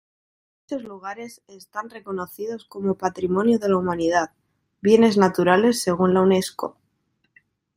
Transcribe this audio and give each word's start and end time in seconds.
Muchos 0.65 0.83
lugares 0.83 1.43
están 1.45 1.91
reconocidos 1.91 2.65
como 2.65 2.95
Patrimonio 2.97 3.59
de 3.59 3.69
la 3.69 3.77
Humanidad: 3.77 4.31
Bienes 4.81 5.15
naturales 5.15 5.83
según 5.83 6.15
la 6.15 6.21
Unesco. 6.21 6.75